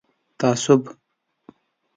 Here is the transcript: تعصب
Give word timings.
تعصب 0.41 0.83